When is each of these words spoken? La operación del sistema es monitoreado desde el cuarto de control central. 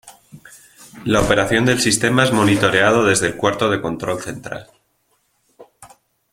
La 1.05 1.21
operación 1.21 1.63
del 1.63 1.79
sistema 1.79 2.23
es 2.23 2.31
monitoreado 2.31 3.05
desde 3.05 3.27
el 3.27 3.37
cuarto 3.37 3.69
de 3.69 3.81
control 3.83 4.19
central. 4.19 4.67